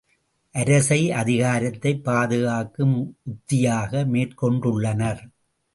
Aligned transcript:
அரசை, 0.55 1.09
அதிகாரத்தைப் 1.09 2.03
பாதுகாக்கும் 2.03 3.17
உத்தியாக 3.23 4.03
மேற்கொண்டுள்ளனர். 4.05 5.21